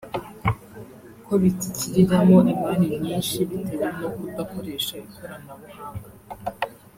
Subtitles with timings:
[1.25, 6.09] ko bitikiriramo imari nyinshi bitewe no kudakoresha ikoranabuhanga